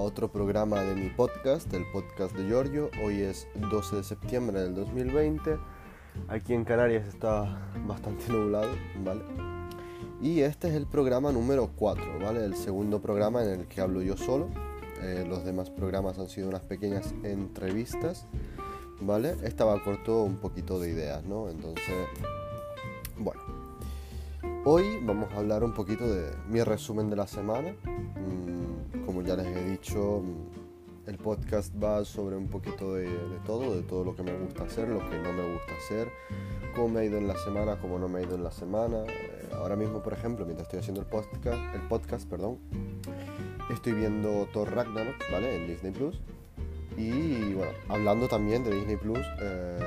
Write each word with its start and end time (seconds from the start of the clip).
otro 0.00 0.32
programa 0.32 0.82
de 0.82 0.94
mi 0.94 1.10
podcast, 1.10 1.72
el 1.74 1.84
podcast 1.92 2.34
de 2.34 2.48
Giorgio. 2.48 2.90
Hoy 3.04 3.20
es 3.20 3.46
12 3.54 3.96
de 3.96 4.04
septiembre 4.04 4.60
del 4.60 4.74
2020. 4.74 5.58
Aquí 6.28 6.54
en 6.54 6.64
Canarias 6.64 7.06
está 7.06 7.70
bastante 7.86 8.32
nublado, 8.32 8.70
¿vale? 9.04 9.22
Y 10.22 10.40
este 10.40 10.68
es 10.68 10.74
el 10.74 10.86
programa 10.86 11.32
número 11.32 11.70
4, 11.76 12.18
¿vale? 12.18 12.44
El 12.44 12.56
segundo 12.56 13.00
programa 13.00 13.44
en 13.44 13.60
el 13.60 13.68
que 13.68 13.82
hablo 13.82 14.00
yo 14.00 14.16
solo. 14.16 14.48
Eh, 15.02 15.26
los 15.28 15.44
demás 15.44 15.70
programas 15.70 16.18
han 16.18 16.28
sido 16.28 16.48
unas 16.48 16.62
pequeñas 16.62 17.14
entrevistas, 17.22 18.26
¿vale? 19.00 19.36
Esta 19.42 19.66
va 19.66 19.82
corto 19.84 20.22
un 20.22 20.36
poquito 20.36 20.80
de 20.80 20.90
ideas, 20.90 21.24
¿no? 21.24 21.50
Entonces, 21.50 22.08
bueno. 23.18 23.40
Hoy 24.64 24.98
vamos 25.02 25.30
a 25.32 25.38
hablar 25.38 25.64
un 25.64 25.72
poquito 25.72 26.06
de 26.06 26.32
mi 26.48 26.62
resumen 26.62 27.08
de 27.08 27.16
la 27.16 27.26
semana. 27.26 27.72
Mm, 27.84 28.59
como 29.10 29.22
ya 29.22 29.34
les 29.34 29.48
he 29.48 29.64
dicho, 29.64 30.22
el 31.08 31.18
podcast 31.18 31.74
va 31.82 32.04
sobre 32.04 32.36
un 32.36 32.46
poquito 32.46 32.94
de, 32.94 33.10
todo, 33.44 33.74
de 33.74 33.82
todo 33.82 34.04
lo 34.04 34.14
que 34.14 34.22
me 34.22 34.32
gusta 34.38 34.62
hacer, 34.62 34.88
lo 34.88 35.00
que 35.00 35.18
no 35.18 35.32
me 35.32 35.52
gusta 35.52 35.72
hacer, 35.84 36.08
cómo 36.76 36.90
me 36.90 37.00
ha 37.00 37.04
ido 37.04 37.18
en 37.18 37.26
la 37.26 37.36
semana, 37.38 37.76
cómo 37.80 37.98
no 37.98 38.08
me 38.08 38.20
ha 38.20 38.22
ido 38.22 38.36
en 38.36 38.44
la 38.44 38.52
semana. 38.52 39.02
Eh, 39.08 39.48
ahora 39.52 39.74
mismo, 39.74 40.00
por 40.00 40.12
ejemplo, 40.12 40.44
mientras 40.44 40.68
estoy 40.68 40.78
haciendo 40.78 41.00
el 41.00 41.08
podcast, 41.08 41.74
el 41.74 41.88
podcast, 41.88 42.30
perdón, 42.30 42.58
estoy 43.68 43.94
viendo 43.94 44.46
Thor 44.52 44.72
Ragnarok, 44.72 45.16
¿vale? 45.32 45.56
En 45.56 45.66
Disney 45.66 45.90
Plus. 45.90 46.20
Y 46.96 47.54
bueno, 47.54 47.72
hablando 47.88 48.28
también 48.28 48.62
de 48.62 48.72
Disney 48.76 48.96
Plus, 48.96 49.26
eh, 49.42 49.80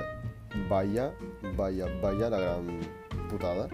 vaya, 0.70 1.14
vaya, 1.56 1.86
vaya 2.02 2.30
la 2.30 2.40
gran 2.40 2.82
putada 3.30 3.70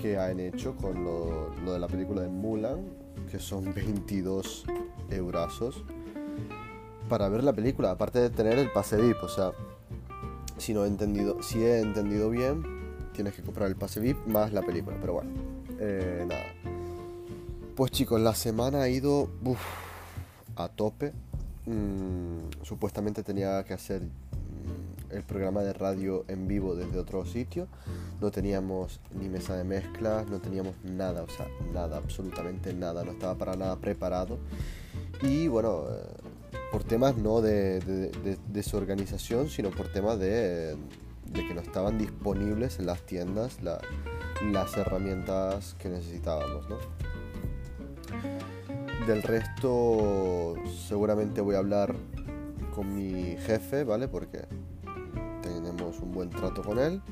que 0.00 0.16
han 0.16 0.38
hecho 0.38 0.76
con 0.76 1.02
lo, 1.02 1.50
de 1.72 1.78
la 1.80 1.88
película 1.88 2.22
de 2.22 2.28
Mulan, 2.28 3.07
que 3.28 3.38
son 3.38 3.72
22 3.74 4.64
eurazos 5.10 5.84
para 7.08 7.28
ver 7.28 7.42
la 7.42 7.52
película, 7.52 7.90
aparte 7.90 8.18
de 8.18 8.30
tener 8.30 8.58
el 8.58 8.70
pase 8.70 8.96
VIP, 8.96 9.22
o 9.22 9.28
sea, 9.28 9.52
si 10.58 10.74
no 10.74 10.84
he 10.84 10.88
entendido, 10.88 11.42
si 11.42 11.62
he 11.62 11.80
entendido 11.80 12.30
bien, 12.30 12.62
tienes 13.12 13.34
que 13.34 13.42
comprar 13.42 13.68
el 13.68 13.76
pase 13.76 14.00
VIP 14.00 14.26
más 14.26 14.52
la 14.52 14.62
película, 14.62 14.96
pero 15.00 15.14
bueno, 15.14 15.30
eh, 15.78 16.24
nada. 16.28 16.44
Pues 17.74 17.90
chicos, 17.92 18.20
la 18.20 18.34
semana 18.34 18.82
ha 18.82 18.88
ido 18.88 19.30
a 20.56 20.68
tope. 20.68 21.12
Mm, 21.66 22.62
supuestamente 22.62 23.22
tenía 23.22 23.62
que 23.64 23.74
hacer 23.74 24.02
el 25.10 25.22
programa 25.22 25.62
de 25.62 25.72
radio 25.72 26.24
en 26.28 26.46
vivo 26.48 26.74
desde 26.74 26.98
otro 26.98 27.24
sitio. 27.24 27.68
No 28.20 28.30
teníamos 28.30 29.00
ni 29.18 29.28
mesa 29.28 29.56
de 29.56 29.64
mezclas, 29.64 30.28
no 30.28 30.40
teníamos 30.40 30.74
nada, 30.84 31.22
o 31.22 31.28
sea, 31.28 31.46
nada, 31.72 31.96
absolutamente 31.96 32.74
nada, 32.74 33.04
no 33.04 33.12
estaba 33.12 33.36
para 33.36 33.56
nada 33.56 33.76
preparado. 33.76 34.38
Y 35.22 35.48
bueno, 35.48 35.84
eh, 35.90 36.28
por 36.70 36.84
temas 36.84 37.16
no 37.16 37.40
de, 37.40 37.80
de, 37.80 38.62
sino 39.48 39.70
por 39.70 39.88
temas 39.88 40.18
de, 40.18 40.76
que 41.32 41.54
no 41.54 41.60
estaban 41.60 41.98
disponibles 41.98 42.78
en 42.78 42.86
las 42.86 43.00
tiendas 43.02 43.58
las 43.62 44.76
herramientas 44.76 45.74
que 45.78 45.88
necesitábamos. 45.88 46.66
Del 49.06 49.22
resto 49.22 50.54
seguramente 50.86 51.40
voy 51.40 51.54
a 51.54 51.58
hablar 51.58 51.94
con 52.74 52.94
mi 52.94 53.36
jefe, 53.38 53.84
¿vale? 53.84 54.06
Porque 54.06 54.44
un 56.08 56.14
buen 56.14 56.30
trato 56.30 56.62
con 56.62 56.78
él. 56.78 57.02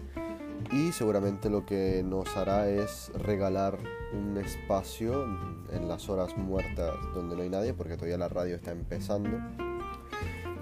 Y 0.73 0.91
seguramente 0.93 1.51
lo 1.51 1.65
que 1.65 2.03
nos 2.05 2.37
hará 2.37 2.69
es 2.69 3.13
regalar 3.15 3.79
un 4.13 4.37
espacio 4.39 5.25
en 5.73 5.89
las 5.89 6.09
horas 6.09 6.37
muertas 6.37 6.95
donde 7.15 7.37
no 7.37 7.43
hay 7.43 7.51
nadie 7.51 7.75
porque 7.75 7.95
todavía 7.95 8.19
la 8.19 8.29
radio 8.29 8.57
está 8.57 8.73
empezando. 8.73 9.39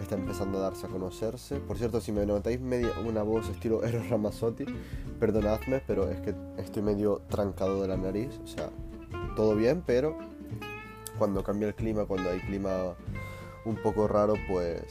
Está 0.02 0.16
empezando 0.16 0.58
a 0.58 0.62
darse 0.62 0.86
a 0.86 0.90
conocerse. 0.90 1.56
Por 1.60 1.78
cierto 1.78 2.00
si 2.00 2.12
me 2.12 2.26
notáis 2.26 2.60
media, 2.60 2.90
una 3.06 3.22
voz 3.22 3.48
estilo 3.48 3.84
Eros 3.84 4.08
Ramazzotti 4.10 4.66
perdonadme 5.18 5.80
pero 5.86 6.10
es 6.10 6.20
que 6.20 6.34
estoy 6.58 6.82
medio 6.82 7.22
trancado 7.28 7.80
de 7.80 7.88
la 7.88 7.96
nariz. 7.96 8.38
O 8.42 8.46
sea 8.46 8.70
todo 9.36 9.54
bien 9.54 9.82
pero 9.86 10.18
cuando 11.18 11.42
cambia 11.42 11.68
el 11.68 11.74
clima 11.74 12.04
cuando 12.04 12.30
hay 12.30 12.40
clima 12.40 12.94
un 13.64 13.76
poco 13.76 14.06
raro, 14.06 14.34
pues 14.48 14.82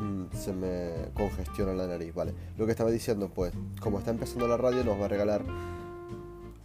mm, 0.00 0.24
se 0.34 0.52
me 0.52 0.90
congestiona 1.14 1.72
la 1.72 1.86
nariz, 1.86 2.14
¿vale? 2.14 2.32
Lo 2.56 2.66
que 2.66 2.72
estaba 2.72 2.90
diciendo, 2.90 3.30
pues, 3.34 3.52
como 3.80 3.98
está 3.98 4.10
empezando 4.10 4.48
la 4.48 4.56
radio, 4.56 4.84
nos 4.84 5.00
va 5.00 5.04
a 5.04 5.08
regalar 5.08 5.42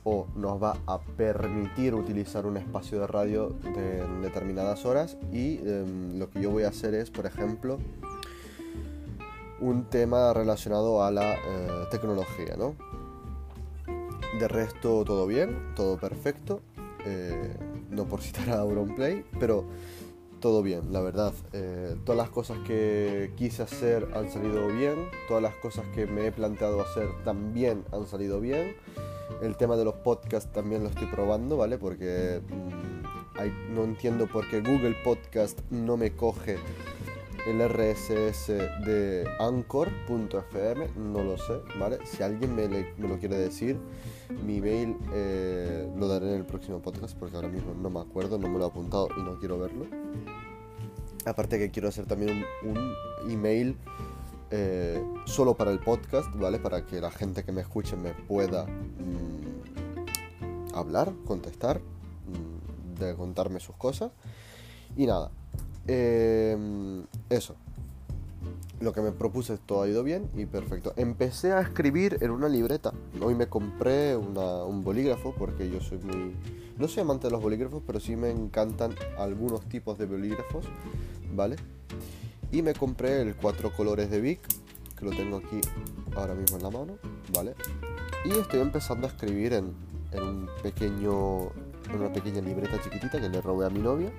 o 0.04 0.26
nos 0.36 0.62
va 0.64 0.78
a 0.88 1.00
permitir 1.00 1.94
utilizar 1.94 2.46
un 2.46 2.56
espacio 2.56 3.02
de 3.02 3.08
radio 3.08 3.50
de, 3.50 4.00
en 4.00 4.22
determinadas 4.22 4.86
horas 4.86 5.18
y 5.34 5.58
em, 5.68 6.18
lo 6.18 6.30
que 6.30 6.42
yo 6.42 6.50
voy 6.50 6.64
a 6.64 6.70
hacer 6.70 6.94
es, 6.94 7.10
por 7.10 7.26
ejemplo, 7.26 7.78
un 9.60 9.84
tema 9.90 10.34
relacionado 10.34 11.04
a 11.04 11.12
la 11.12 11.34
eh, 11.34 11.88
tecnología, 11.92 12.56
¿no? 12.58 12.76
De 14.40 14.48
resto 14.48 15.04
todo 15.04 15.28
bien, 15.28 15.74
todo 15.76 15.98
perfecto, 15.98 16.62
eh, 17.06 17.58
no 17.90 18.06
por 18.06 18.22
citar 18.22 18.50
a 18.52 18.60
Auronplay, 18.60 19.26
pero 19.40 19.66
todo 20.40 20.62
bien, 20.64 20.94
la 20.94 21.02
verdad. 21.02 21.34
Eh, 21.54 21.96
todas 22.06 22.18
las 22.18 22.30
cosas 22.30 22.58
que 22.66 23.32
quise 23.36 23.64
hacer 23.64 24.08
han 24.16 24.32
salido 24.32 24.68
bien, 24.68 25.10
todas 25.28 25.44
las 25.44 25.56
cosas 25.56 25.86
que 25.94 26.06
me 26.06 26.28
he 26.28 26.32
planteado 26.32 26.82
hacer 26.82 27.10
también 27.24 27.84
han 27.92 28.06
salido 28.08 28.40
bien. 28.40 28.76
El 29.42 29.58
tema 29.58 29.76
de 29.76 29.86
los 29.86 29.96
podcasts 29.96 30.52
también 30.52 30.84
lo 30.84 30.90
estoy 30.90 31.08
probando, 31.08 31.58
¿vale? 31.58 31.78
Porque 31.78 32.42
mm, 32.50 33.74
no 33.74 33.84
entiendo 33.84 34.28
por 34.28 34.50
qué 34.50 34.62
Google 34.62 34.96
Podcast 35.04 35.60
no 35.70 35.98
me 35.98 36.12
coge 36.16 36.58
el 37.48 37.62
RSS 37.62 38.48
de 38.86 39.26
anchor.fm, 39.40 40.90
no 40.98 41.24
lo 41.24 41.38
sé, 41.38 41.62
¿vale? 41.80 41.98
Si 42.06 42.22
alguien 42.22 42.54
me, 42.54 42.68
lo 42.98 43.18
quiere 43.20 43.38
decir, 43.38 43.80
mi 44.46 44.60
mail 44.60 44.98
eh, 45.14 45.90
lo 45.96 46.10
daré 46.10 46.28
en 46.28 46.36
el 46.36 46.46
próximo 46.46 46.82
podcast 46.82 47.18
porque 47.18 47.38
ahora 47.38 47.48
mismo 47.48 47.74
no 47.74 47.90
me 47.90 48.02
acuerdo, 48.02 48.38
no 48.38 48.50
me 48.50 48.60
lo 48.60 48.66
he 48.66 48.68
apuntado 48.68 49.08
y 49.18 49.22
no 49.22 49.40
quiero 49.40 49.58
verlo. 49.58 49.86
Aparte 51.26 51.58
que 51.58 51.72
quiero 51.72 51.88
hacer 51.88 52.06
también 52.06 52.44
un, 52.64 52.94
email 53.32 53.78
eh, 54.52 55.02
solo 55.26 55.56
para 55.56 55.72
el 55.72 55.80
podcast, 55.80 56.30
¿vale? 56.36 56.60
Para 56.60 56.86
que 56.86 57.00
la 57.00 57.12
gente 57.12 57.46
que 57.46 57.54
me 57.54 57.62
escuche 57.62 57.96
me 57.96 58.12
pueda 58.12 58.66
mm, 58.66 60.76
hablar, 60.76 61.14
contestar, 61.26 61.80
mm, 61.80 62.96
de 63.00 63.16
contarme 63.16 63.62
sus 63.62 63.78
cosas. 63.78 64.12
Y 64.98 65.06
nada, 65.06 65.32
Em, 65.88 67.06
eso. 67.30 67.56
Lo 68.80 68.94
que 68.94 69.02
me 69.02 69.12
propuse 69.12 69.58
todo 69.58 69.82
ha 69.82 69.88
ido 69.88 70.04
bien 70.04 70.30
y 70.36 70.46
perfecto. 70.46 70.94
Empecé 70.98 71.54
a 71.54 71.62
escribir 71.62 72.18
en 72.22 72.30
una 72.32 72.48
libreta. 72.48 72.94
Hoy 73.22 73.34
me 73.34 73.48
compré 73.48 74.16
un 74.16 74.84
bolígrafo 74.84 75.34
porque 75.34 75.70
yo 75.70 75.82
soy 75.82 75.98
muy... 76.00 76.36
No 76.78 76.88
soy 76.88 77.02
amante 77.02 77.28
de 77.28 77.32
los 77.32 77.42
bolígrafos, 77.42 77.82
pero 77.88 78.00
sí 78.00 78.16
me 78.16 78.30
encantan 78.30 78.94
algunos 79.18 79.68
tipos 79.68 79.98
de 79.98 80.06
bolígrafos, 80.06 80.66
¿vale? 81.34 81.56
Y 82.52 82.62
me 82.62 82.76
compré 82.76 83.22
el 83.22 83.36
cuatro 83.36 83.74
colores 83.76 84.12
de 84.12 84.22
Vic, 84.22 84.42
que 84.96 85.06
lo 85.06 85.12
tengo 85.12 85.38
aquí 85.38 85.60
ahora 86.16 86.36
mismo 86.36 86.58
en 86.58 86.64
la 86.64 86.70
mano, 86.70 86.98
¿vale? 87.34 87.56
Y 88.26 88.30
estoy 88.30 88.60
empezando 88.60 89.08
a 89.08 89.10
escribir 89.10 89.54
en, 89.54 89.74
en 90.12 90.24
un 90.24 90.50
pequeño, 90.62 91.50
en 91.90 91.96
una 92.00 92.14
pequeña 92.14 92.42
libreta 92.42 92.80
chiquitita 92.80 93.20
que 93.20 93.30
le 93.30 93.42
robé 93.42 93.66
a 93.66 93.70
mi 93.72 93.80
novia. 93.80 94.12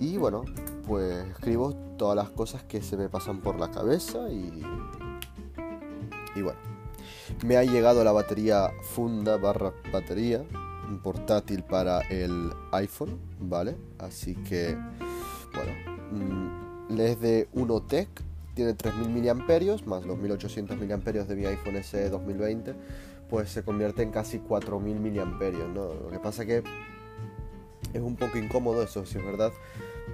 Y 0.00 0.16
bueno, 0.16 0.44
pues 0.86 1.26
escribo 1.28 1.74
todas 1.98 2.16
las 2.16 2.30
cosas 2.30 2.64
que 2.64 2.80
se 2.80 2.96
me 2.96 3.08
pasan 3.10 3.40
por 3.40 3.60
la 3.60 3.70
cabeza 3.70 4.30
y, 4.30 4.64
y 6.34 6.42
bueno. 6.42 6.58
Me 7.44 7.56
ha 7.56 7.64
llegado 7.64 8.02
la 8.02 8.12
batería 8.12 8.72
funda 8.82 9.36
barra 9.36 9.72
batería 9.92 10.42
portátil 10.98 11.62
para 11.62 12.00
el 12.08 12.50
iPhone, 12.72 13.18
¿vale? 13.38 13.76
Así 13.98 14.34
que, 14.34 14.76
bueno, 15.54 15.72
mm, 16.88 17.00
es 17.00 17.20
de 17.20 17.48
Unotech, 17.52 18.08
tiene 18.54 18.74
3000 18.74 19.34
mAh 19.34 19.86
más 19.86 20.04
los 20.04 20.18
1800 20.18 20.76
mAh 20.76 21.12
de 21.12 21.36
mi 21.36 21.46
iPhone 21.46 21.82
SE 21.82 22.10
2020, 22.10 22.74
pues 23.28 23.50
se 23.50 23.62
convierte 23.62 24.02
en 24.02 24.10
casi 24.10 24.38
4000 24.38 25.00
mAh, 25.00 25.50
¿no? 25.72 25.94
Lo 25.94 26.10
que 26.10 26.18
pasa 26.18 26.44
que 26.44 26.62
es 27.92 28.02
un 28.02 28.16
poco 28.16 28.38
incómodo 28.38 28.82
eso, 28.82 29.04
si 29.06 29.18
es 29.18 29.24
verdad, 29.24 29.52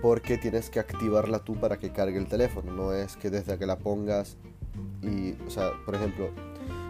porque 0.03 0.38
tienes 0.38 0.71
que 0.71 0.81
activarla 0.81 1.41
tú 1.41 1.55
para 1.55 1.79
que 1.79 1.91
cargue 1.91 2.19
el 2.19 2.27
teléfono. 2.27 2.73
No 2.73 2.93
es 2.93 3.17
que 3.17 3.31
desde 3.31 3.59
que 3.59 3.67
la 3.67 3.79
pongas 3.79 4.37
y, 5.03 5.33
o 5.47 5.50
sea, 5.50 5.73
por 5.85 5.94
ejemplo, 5.94 6.31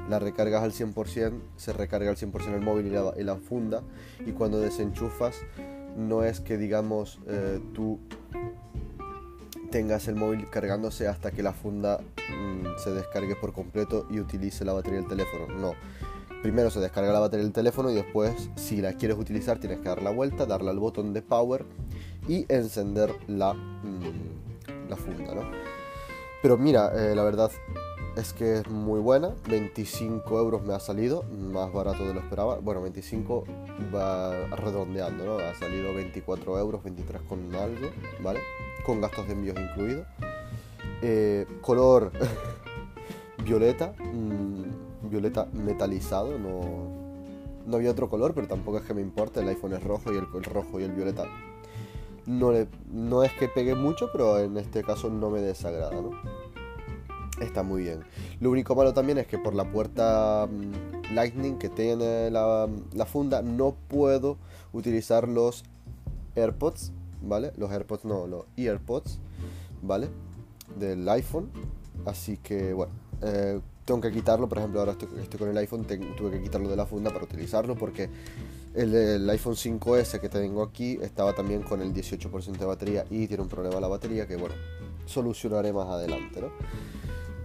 la 0.09 0.19
recargas 0.19 0.63
al 0.63 0.73
100%, 0.73 1.41
se 1.57 1.73
recarga 1.73 2.11
al 2.11 2.17
100% 2.17 2.55
el 2.55 2.61
móvil 2.61 2.87
y 2.87 3.25
la, 3.25 3.37
funda, 3.37 3.83
y 4.25 4.33
cuando 4.33 4.61
desenchufas, 4.61 5.37
no 5.97 6.23
es 6.23 6.41
que, 6.41 6.57
digamos, 6.57 7.21
eh, 7.27 7.61
tú 7.75 7.99
tengas 9.71 10.07
el 10.09 10.15
móvil 10.15 10.49
cargándose 10.49 11.09
hasta 11.09 11.33
que 11.33 11.43
la 11.43 11.53
funda 11.53 11.99
mm, 11.99 12.79
se 12.83 12.93
descargue 12.93 13.35
por 13.37 13.53
completo 13.53 14.07
y 14.11 14.21
utilice 14.21 14.65
la 14.65 14.73
batería 14.73 15.01
del 15.01 15.09
teléfono. 15.09 15.49
No 15.49 15.75
primero 16.43 16.71
se 16.71 16.79
descarga 16.79 17.13
la 17.13 17.19
batería 17.19 17.43
del 17.43 17.53
teléfono 17.53 17.91
y 17.91 17.95
después 17.95 18.51
si 18.55 18.81
la 18.81 18.93
quieres 18.93 19.19
utilizar 19.19 19.59
tienes 19.59 19.81
que 19.81 19.89
dar 19.89 20.01
la 20.01 20.11
vuelta, 20.11 20.47
darle 20.47 20.71
al 20.71 20.79
botón 20.79 21.13
de 21.13 21.21
power 21.21 21.65
y 22.29 22.47
encender 22.49 23.15
la, 23.29 23.55
mm, 23.55 24.89
la 24.89 24.97
funda, 24.97 25.35
¿no? 25.35 25.43
Pero 26.43 26.59
mira, 26.59 26.93
eh, 26.95 27.15
la 27.15 27.23
verdad 27.25 27.51
es 28.17 28.33
que 28.33 28.59
es 28.59 28.69
muy 28.69 29.01
buena, 29.01 29.35
25 29.49 30.39
euros 30.39 30.63
me 30.63 30.75
ha 30.75 30.81
salido, 30.81 31.23
más 31.25 31.73
barato 31.73 32.07
de 32.07 32.15
lo 32.15 32.21
esperaba, 32.21 32.59
bueno, 32.61 32.81
25 32.83 33.45
va 33.95 34.47
redondeando, 34.57 35.25
¿no? 35.25 35.39
Ha 35.39 35.55
salido 35.55 35.93
24 35.95 36.59
euros, 36.59 36.83
23 36.83 37.23
con 37.23 37.55
algo, 37.55 37.89
¿vale? 38.23 38.41
Con 38.85 39.01
gastos 39.01 39.27
de 39.27 39.33
envíos 39.35 39.57
incluidos. 39.59 40.07
Eh, 41.03 41.47
color 41.61 42.11
violeta, 43.45 43.93
mm, 43.99 45.11
violeta 45.11 45.47
metalizado, 45.53 46.39
no, 46.39 46.61
no 47.67 47.77
había 47.77 47.91
otro 47.91 48.09
color, 48.09 48.33
pero 48.35 48.47
tampoco 48.47 48.79
es 48.79 48.85
que 48.85 48.95
me 48.95 49.03
importe, 49.03 49.41
el 49.41 49.49
iPhone 49.49 49.75
es 49.75 49.83
rojo 49.83 50.13
y 50.13 50.17
el, 50.17 50.27
el 50.35 50.45
rojo 50.45 50.81
y 50.81 50.85
el 50.85 50.93
violeta 50.93 51.25
no, 52.27 52.53
le, 52.53 52.69
no 52.91 53.23
es 53.25 53.33
que 53.33 53.49
pegue 53.49 53.75
mucho, 53.75 54.11
pero 54.13 54.39
en 54.39 54.57
este 54.57 54.83
caso 54.83 55.11
no 55.11 55.31
me 55.31 55.41
desagrada, 55.41 56.01
¿no? 56.01 56.11
Está 57.41 57.63
muy 57.63 57.83
bien. 57.83 58.01
Lo 58.41 58.51
único 58.51 58.75
malo 58.75 58.95
también 58.95 59.19
es 59.19 59.27
que 59.27 59.39
por 59.39 59.55
la 59.55 59.71
puerta 59.71 60.49
mm, 60.51 61.15
Lightning 61.15 61.59
que 61.59 61.69
tiene 61.69 62.31
la, 62.31 62.69
la 62.95 63.07
funda 63.07 63.43
no 63.43 63.77
puedo 63.89 64.39
utilizar 64.73 65.29
los 65.29 65.65
AirPods, 66.35 66.93
¿vale? 67.23 67.53
Los 67.57 67.71
AirPods 67.71 68.05
no, 68.05 68.27
los 68.27 68.45
EarPods, 68.57 69.19
¿vale? 69.83 70.09
Del 70.79 71.09
iPhone. 71.09 71.51
Así 72.05 72.37
que 72.39 72.73
bueno, 72.73 72.93
eh, 73.23 73.61
tengo 73.85 74.01
que 74.01 74.13
quitarlo. 74.13 74.49
Por 74.49 74.59
ejemplo, 74.59 74.81
ahora 74.81 74.93
estoy, 74.93 75.09
con 75.39 75.49
el 75.49 75.57
iPhone, 75.59 75.85
tuve 75.85 76.31
que 76.31 76.43
quitarlo 76.43 76.69
de 76.69 76.77
la 76.77 76.87
funda 76.87 77.11
para 77.11 77.25
utilizarlo 77.25 77.75
porque 77.75 78.09
el, 78.77 79.29
iPhone 79.31 79.55
5S 79.55 80.21
que 80.21 80.29
tengo 80.29 80.63
aquí 80.63 80.99
estaba 81.01 81.33
también 81.35 81.63
con 81.63 81.81
el 81.81 81.93
18% 81.95 82.59
de 82.59 82.67
batería 82.67 83.05
y 83.11 83.27
tiene 83.27 83.43
un 83.43 83.49
problema 83.49 83.81
la 83.81 83.89
batería 83.89 84.27
que, 84.27 84.37
bueno, 84.37 84.55
solucionaré 85.07 85.73
más 85.73 85.89
adelante, 85.89 86.41
¿no? 86.41 86.51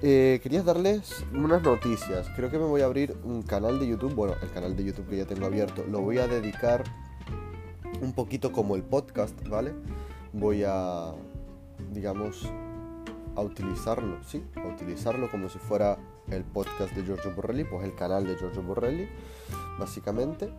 Eh, 0.03 0.39
quería 0.41 0.63
darles 0.63 1.23
unas 1.31 1.61
noticias. 1.61 2.27
Creo 2.35 2.49
que 2.49 2.57
me 2.57 2.65
voy 2.65 2.81
a 2.81 2.85
abrir 2.85 3.15
un 3.23 3.43
canal 3.43 3.79
de 3.79 3.87
YouTube. 3.87 4.15
Bueno, 4.15 4.33
el 4.41 4.51
canal 4.51 4.75
de 4.75 4.83
YouTube 4.83 5.07
que 5.07 5.17
ya 5.17 5.25
tengo 5.25 5.45
abierto 5.45 5.85
lo 5.87 6.01
voy 6.01 6.17
a 6.17 6.27
dedicar 6.27 6.83
un 8.01 8.13
poquito 8.13 8.51
como 8.51 8.75
el 8.75 8.81
podcast, 8.81 9.35
¿vale? 9.47 9.73
Voy 10.33 10.63
a, 10.65 11.13
digamos, 11.93 12.51
a 13.35 13.41
utilizarlo, 13.41 14.23
¿sí? 14.23 14.43
A 14.55 14.67
utilizarlo 14.67 15.29
como 15.29 15.49
si 15.49 15.59
fuera 15.59 15.99
el 16.31 16.43
podcast 16.43 16.93
de 16.95 17.03
Giorgio 17.03 17.33
Borrelli, 17.35 17.63
pues 17.63 17.83
el 17.83 17.93
canal 17.95 18.25
de 18.25 18.35
Giorgio 18.35 18.63
Borrelli, 18.63 19.07
básicamente. 19.77 20.49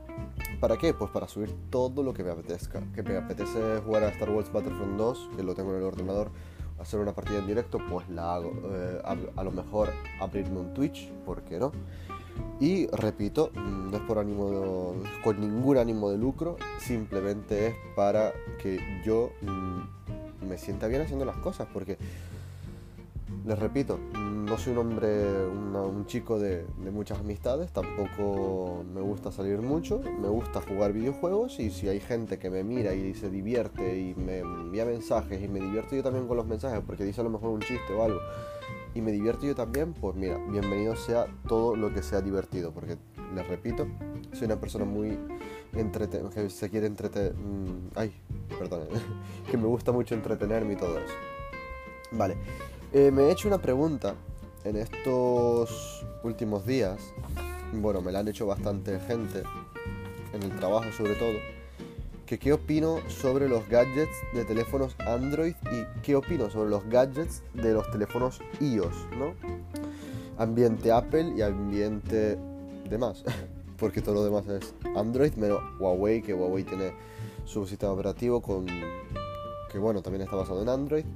¿Para 0.61 0.77
qué? 0.77 0.95
Pues 0.95 1.11
para 1.11 1.27
subir 1.27 1.53
todo 1.71 2.03
lo 2.03 2.13
que 2.13 2.23
me 2.23 2.31
apetezca. 2.31 2.83
Que 2.95 3.03
me 3.03 3.17
apetece 3.17 3.81
jugar 3.85 4.05
a 4.05 4.09
Star 4.09 4.31
Wars 4.31 4.53
Battlefront 4.53 4.97
2, 4.97 5.31
que 5.37 5.43
lo 5.43 5.55
tengo 5.55 5.73
en 5.73 5.79
el 5.79 5.85
ordenador, 5.85 6.31
hacer 6.79 7.01
una 7.01 7.15
partida 7.15 7.39
en 7.39 7.47
directo, 7.47 7.79
pues 7.91 8.09
la 8.11 8.35
hago. 8.35 8.53
Eh, 8.71 9.03
a, 9.05 9.45
lo 9.45 9.51
mejor 9.51 9.91
abrirme 10.21 10.61
un 10.61 10.75
Twitch, 10.75 11.11
¿por 11.25 11.43
qué 11.43 11.59
no? 11.59 11.73
Y 12.61 12.87
repito, 12.89 13.51
mm, 13.55 13.91
no 13.91 13.97
es 13.97 14.03
por 14.05 14.19
ánimo 14.19 14.95
con 15.23 15.41
ningún 15.41 15.79
ánimo 15.79 16.11
de 16.11 16.19
lucro, 16.19 16.57
simplemente 16.79 17.69
es 17.69 17.75
para 17.95 18.33
que 18.63 18.81
yo 19.05 19.31
mm, 19.43 20.49
me 20.49 20.59
sienta 20.59 20.87
bien 20.87 21.03
haciendo 21.03 21.25
las 21.25 21.37
cosas, 21.39 21.69
porque 21.73 21.99
les 23.45 23.59
repito, 23.59 23.99
no 23.99 24.57
soy 24.57 24.73
un 24.73 24.79
hombre, 24.79 25.47
un 25.47 26.07
chico 26.07 26.39
de, 26.39 26.65
muchas 26.93 27.21
amistades, 27.21 27.73
tampoco 27.73 28.85
me 28.95 29.01
gusta 29.01 29.33
salir 29.33 29.61
mucho, 29.61 30.01
me 30.21 30.29
gusta 30.29 30.61
jugar 30.61 30.93
videojuegos 30.93 31.59
y 31.59 31.71
si 31.71 31.89
hay 31.89 32.01
gente 32.01 32.39
que 32.39 32.51
me 32.51 32.63
mira 32.63 32.95
y 32.95 33.15
se 33.15 33.31
divierte 33.31 33.99
y 33.99 34.15
me 34.15 34.41
envía 34.41 34.85
mensajes 34.85 35.43
y 35.43 35.49
me 35.49 35.61
divierto 35.61 35.97
yo 35.97 36.03
también 36.03 36.29
con 36.29 36.37
los 36.37 36.47
mensajes 36.47 36.83
porque 36.87 37.05
dice 37.05 37.21
a 37.21 37.25
lo 37.25 37.31
mejor 37.31 37.51
un 37.51 37.61
chiste 37.61 37.93
o 37.93 38.03
algo 38.03 38.21
y 38.95 39.01
me 39.01 39.11
divierto 39.11 39.47
yo 39.47 39.55
también, 39.55 39.95
pues 39.95 40.15
mira, 40.15 40.37
bienvenido 40.51 40.95
sea 40.97 41.27
todo 41.49 41.75
lo 41.75 41.93
que 41.93 42.03
sea 42.03 42.21
divertido 42.21 42.73
porque 42.73 42.99
les 43.35 43.47
repito, 43.49 43.87
soy 44.33 44.47
una 44.47 44.61
persona 44.61 44.85
muy 44.85 45.19
entretenida, 45.73 46.29
que 46.31 46.51
se 46.51 46.69
quiere 46.69 46.87
entretener, 46.87 47.35
mm, 47.35 47.91
ay, 47.97 48.13
perdón, 48.59 48.89
que 49.51 49.57
me 49.57 49.67
gusta 49.67 49.93
mucho 49.93 50.15
entretenerme 50.15 50.75
y 50.75 50.77
todo 50.77 50.99
eso. 50.99 51.15
Vale. 52.13 52.37
Eh, 52.95 53.11
me 53.11 53.23
he 53.23 53.33
hecho 53.33 53.49
una 53.49 53.57
pregunta 53.57 54.17
en 54.65 54.77
estos 54.77 56.05
últimos 56.23 56.67
días. 56.67 57.01
Bueno, 57.73 58.03
me 58.03 58.13
la 58.13 58.19
han 58.19 58.29
hecho 58.29 58.47
bastante 58.47 59.01
gente, 59.01 59.45
en 60.35 60.43
el 60.43 60.55
trabajo 60.57 60.85
sobre 60.95 61.15
todo. 61.15 61.39
Que 62.27 62.39
qué 62.39 62.53
opino 62.53 62.99
sobre 63.09 63.49
los 63.49 63.67
gadgets 63.67 64.15
de 64.35 64.45
teléfonos 64.45 64.95
Android 64.99 65.55
y 65.73 66.03
qué 66.03 66.17
opino 66.17 66.51
sobre 66.51 66.69
los 66.69 66.87
gadgets 66.87 67.43
de 67.55 67.73
los 67.73 67.91
teléfonos 67.91 68.43
iOS, 68.61 69.07
¿no? 69.19 69.33
Ambiente 70.37 70.93
Apple 70.93 71.33
y 71.35 71.41
ambiente 71.41 72.37
demás. 72.91 73.25
Porque 73.79 74.03
todo 74.03 74.17
lo 74.17 74.25
demás 74.25 74.47
es 74.49 74.75
Android, 74.95 75.33
menos 75.37 75.63
Huawei, 75.81 76.21
que 76.21 76.35
Huawei 76.35 76.65
tiene 76.65 76.93
su 77.47 77.67
sistema 77.67 77.93
operativo 77.93 78.43
con 78.43 78.67
que 78.67 79.79
bueno, 79.79 80.03
también 80.03 80.23
está 80.23 80.37
basado 80.37 80.61
en 80.61 80.69
Android. 80.69 81.07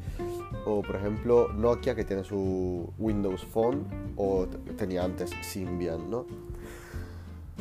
O 0.67 0.83
por 0.83 0.97
ejemplo 0.97 1.53
Nokia 1.53 1.95
que 1.95 2.05
tiene 2.05 2.25
su 2.25 2.93
Windows 2.99 3.45
Phone 3.45 3.85
o 4.17 4.47
tenía 4.77 5.05
antes 5.05 5.31
Symbian, 5.43 6.11
¿no? 6.11 6.27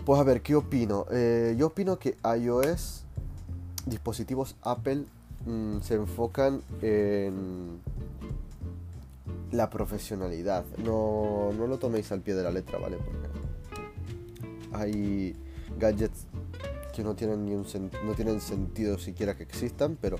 Pues 0.03 0.19
a 0.19 0.23
ver, 0.23 0.41
¿qué 0.41 0.55
opino? 0.55 1.05
Eh, 1.11 1.55
yo 1.57 1.67
opino 1.67 1.97
que 1.97 2.17
iOS, 2.37 3.05
dispositivos 3.85 4.55
Apple, 4.61 5.05
mm, 5.45 5.79
se 5.81 5.95
enfocan 5.95 6.61
en 6.81 7.79
la 9.51 9.69
profesionalidad. 9.69 10.65
No, 10.83 11.51
no 11.57 11.67
lo 11.67 11.77
toméis 11.77 12.11
al 12.11 12.21
pie 12.21 12.35
de 12.35 12.43
la 12.43 12.51
letra, 12.51 12.77
¿vale? 12.77 12.97
Porque 12.97 13.27
hay 14.73 15.35
gadgets 15.79 16.25
que 16.93 17.03
no 17.03 17.15
tienen, 17.15 17.45
ni 17.45 17.53
un 17.53 17.65
no 18.05 18.13
tienen 18.13 18.41
sentido 18.41 18.97
siquiera 18.97 19.35
que 19.35 19.43
existan, 19.43 19.97
pero 19.99 20.17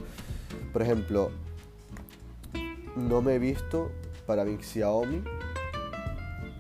por 0.74 0.82
ejemplo, 0.82 1.32
no 2.96 3.22
me 3.22 3.36
he 3.36 3.40
visto 3.40 3.92
para 4.26 4.44
mi 4.44 4.58
Xiaomi, 4.58 5.24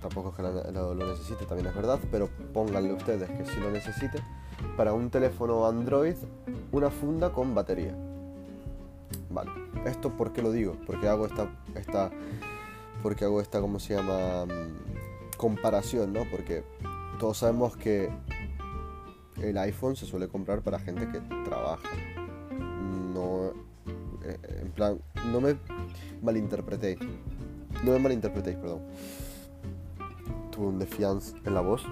tampoco 0.01 0.29
es 0.29 0.35
que 0.35 0.71
lo, 0.71 0.95
necesite, 0.95 1.45
también 1.45 1.67
es 1.67 1.75
verdad, 1.75 1.99
pero 2.11 2.29
pónganle 2.53 2.93
ustedes 2.93 3.29
que 3.29 3.45
si 3.45 3.59
lo 3.59 3.71
necesite, 3.71 4.21
para 4.77 4.93
un 4.93 5.09
teléfono 5.09 5.65
Android, 5.65 6.15
una 6.71 6.89
funda 6.89 7.31
con 7.31 7.55
batería. 7.55 7.95
Vale, 9.29 9.51
esto 9.85 10.11
por 10.11 10.31
qué 10.31 10.41
lo 10.41 10.51
digo, 10.51 10.77
porque 10.85 11.07
hago 11.07 11.25
esta, 11.25 11.49
esta 11.75 12.11
porque 13.01 13.25
hago 13.25 13.41
esta, 13.41 13.61
¿cómo 13.61 13.79
se 13.79 13.95
llama? 13.95 14.45
Mm, 14.45 15.37
comparación, 15.37 16.13
¿no? 16.13 16.23
Porque 16.31 16.63
todos 17.19 17.37
sabemos 17.37 17.77
que 17.77 18.09
el 19.41 19.57
iPhone 19.57 19.95
se 19.95 20.05
suele 20.05 20.27
comprar 20.27 20.61
para 20.61 20.79
gente 20.79 21.07
que 21.11 21.19
trabaja. 21.43 21.89
No, 23.13 23.51
eh, 24.23 24.39
en 24.61 24.71
plan, 24.71 24.99
no 25.31 25.41
me 25.41 25.55
malinterpretéis. 26.21 26.99
No 27.83 27.91
me 27.91 27.99
malinterpretéis, 27.99 28.57
perdón. 28.57 28.81
Tuve 30.51 30.67
un 30.67 30.79
defiance 30.79 31.35
en 31.45 31.53
la 31.53 31.61
voz. 31.61 31.83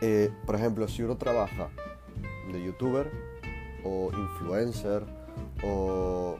Eh, 0.00 0.30
por 0.46 0.54
ejemplo, 0.54 0.88
si 0.88 1.02
uno 1.02 1.16
trabaja 1.16 1.68
de 2.52 2.64
youtuber 2.64 3.10
o 3.84 4.10
influencer 4.12 5.04
o 5.62 6.38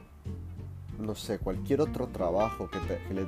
no 0.99 1.15
sé, 1.15 1.39
cualquier 1.39 1.81
otro 1.81 2.09
trabajo 2.09 2.69
que, 2.69 2.79
le, 3.15 3.27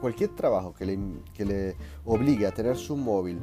cualquier 0.00 0.30
trabajo 0.30 0.74
que 0.74 0.86
le, 0.86 0.98
que 1.34 1.44
le 1.44 1.76
obligue 2.04 2.46
a 2.46 2.52
tener 2.52 2.76
su 2.76 2.96
móvil 2.96 3.38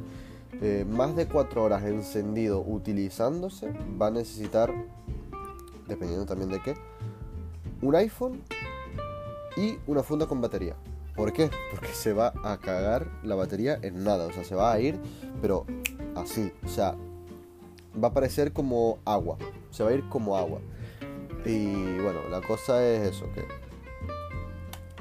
eh, 0.60 0.84
más 0.88 1.16
de 1.16 1.26
4 1.26 1.62
horas 1.62 1.82
encendido 1.84 2.60
utilizándose, 2.60 3.72
va 4.00 4.08
a 4.08 4.10
necesitar, 4.10 4.72
dependiendo 5.88 6.26
también 6.26 6.50
de 6.50 6.60
qué, 6.62 6.74
un 7.82 7.94
iPhone 7.96 8.40
y 9.56 9.78
una 9.86 10.02
funda 10.02 10.26
con 10.26 10.40
batería. 10.40 10.76
¿Por 11.14 11.32
qué? 11.32 11.50
Porque 11.70 11.92
se 11.92 12.12
va 12.12 12.32
a 12.42 12.58
cagar 12.58 13.06
la 13.22 13.34
batería 13.34 13.78
en 13.82 14.02
nada, 14.02 14.26
o 14.26 14.32
sea, 14.32 14.44
se 14.44 14.54
va 14.54 14.72
a 14.72 14.80
ir, 14.80 14.98
pero 15.40 15.64
así, 16.16 16.52
o 16.64 16.68
sea, 16.68 16.96
va 18.02 18.08
a 18.08 18.12
parecer 18.12 18.52
como 18.52 18.98
agua, 19.04 19.38
se 19.70 19.84
va 19.84 19.90
a 19.90 19.94
ir 19.94 20.08
como 20.08 20.36
agua. 20.36 20.60
Y 21.44 21.98
bueno, 21.98 22.20
la 22.30 22.40
cosa 22.40 22.84
es 22.84 23.14
eso, 23.14 23.26
que, 23.34 23.44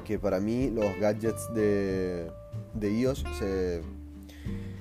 que 0.03 0.19
para 0.19 0.39
mí 0.39 0.69
los 0.69 0.85
gadgets 0.99 1.51
de, 1.53 2.29
de 2.75 2.91
iOS 2.91 3.23
se 3.39 3.81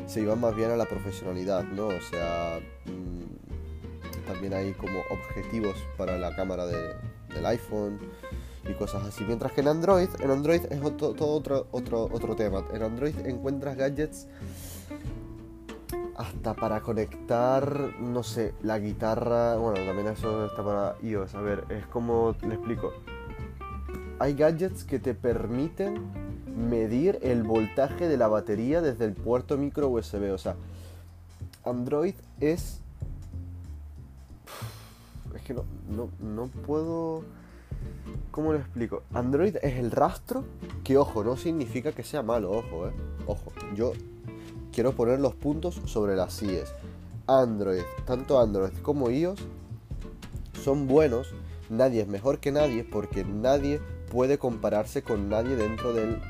se 0.06 0.20
iba 0.20 0.36
más 0.36 0.54
bien 0.54 0.70
a 0.70 0.76
la 0.76 0.86
profesionalidad, 0.86 1.64
¿no? 1.64 1.86
O 1.86 2.00
sea, 2.00 2.60
mm, 2.86 4.26
también 4.26 4.52
hay 4.52 4.72
como 4.72 5.00
objetivos 5.10 5.76
para 5.96 6.18
la 6.18 6.34
cámara 6.34 6.66
del 6.66 7.46
iPhone 7.46 7.98
y 8.68 8.74
cosas 8.74 9.04
así. 9.06 9.24
Mientras 9.24 9.52
que 9.52 9.60
en 9.60 9.68
Android, 9.68 10.08
en 10.20 10.30
Android 10.30 10.62
es 10.70 10.80
todo 10.96 11.26
otro, 11.26 11.66
otro, 11.72 12.08
otro 12.12 12.36
tema. 12.36 12.64
En 12.72 12.82
Android 12.82 13.14
encuentras 13.26 13.76
gadgets 13.76 14.26
hasta 16.16 16.54
para 16.54 16.80
conectar, 16.80 17.94
no 18.00 18.22
sé, 18.22 18.54
la 18.62 18.78
guitarra, 18.78 19.56
bueno, 19.56 19.84
también 19.84 20.08
eso 20.08 20.46
está 20.46 20.62
para 20.62 20.96
iOS, 21.02 21.34
a 21.34 21.40
ver, 21.40 21.64
es 21.70 21.86
como, 21.86 22.36
le 22.42 22.54
explico, 22.54 22.92
hay 24.18 24.34
gadgets 24.34 24.84
que 24.84 24.98
te 24.98 25.14
permiten 25.14 26.00
medir 26.56 27.18
el 27.22 27.42
voltaje 27.42 28.08
de 28.08 28.16
la 28.16 28.28
batería 28.28 28.82
desde 28.82 29.06
el 29.06 29.14
puerto 29.14 29.56
micro 29.56 29.88
USB, 29.88 30.32
o 30.32 30.38
sea, 30.38 30.54
Android 31.64 32.14
es... 32.40 32.80
Es 35.34 35.42
que 35.42 35.54
no, 35.54 35.64
no, 35.88 36.08
no 36.20 36.46
puedo... 36.46 37.24
¿Cómo 38.30 38.52
lo 38.52 38.58
explico? 38.58 39.02
Android 39.12 39.56
es 39.62 39.78
el 39.78 39.90
rastro 39.90 40.44
que, 40.84 40.96
ojo, 40.96 41.22
no 41.22 41.36
significa 41.36 41.92
que 41.92 42.02
sea 42.02 42.22
malo, 42.22 42.50
ojo, 42.50 42.88
eh. 42.88 42.92
Ojo, 43.26 43.52
yo 43.76 43.92
quiero 44.72 44.92
poner 44.92 45.20
los 45.20 45.34
puntos 45.34 45.80
sobre 45.84 46.16
las 46.16 46.38
CIEs. 46.38 46.74
Android, 47.26 47.82
tanto 48.06 48.40
Android 48.40 48.72
como 48.82 49.10
iOS, 49.10 49.38
son 50.62 50.86
buenos. 50.86 51.34
Nadie 51.70 52.02
es 52.02 52.08
mejor 52.08 52.38
que 52.38 52.52
nadie 52.52 52.84
porque 52.84 53.24
nadie 53.24 53.80
puede 54.10 54.38
compararse 54.38 55.02
con 55.02 55.28
nadie 55.28 55.56
dentro 55.56 55.92
del, 55.92 56.20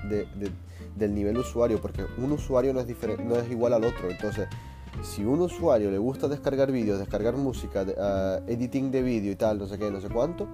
del 0.97 1.15
nivel 1.15 1.39
usuario, 1.39 1.81
porque 1.81 2.05
un 2.19 2.33
usuario 2.33 2.73
no 2.73 2.81
es, 2.81 2.87
no 3.25 3.37
es 3.37 3.51
igual 3.51 3.73
al 3.73 3.85
otro. 3.85 4.11
Entonces, 4.11 4.49
si 5.03 5.25
un 5.25 5.41
usuario 5.41 5.91
le 5.91 5.99
gusta 5.99 6.29
descargar 6.29 6.71
vídeos, 6.71 6.99
descargar 6.99 7.37
música, 7.37 7.83
uh, 7.83 8.51
editing 8.51 8.91
de 8.91 9.03
vídeo 9.03 9.33
y 9.33 9.37
tal, 9.37 9.59
no 9.59 9.67
sé 9.67 9.79
qué, 9.79 9.91
no 9.91 10.01
sé 10.01 10.09
cuánto, 10.09 10.47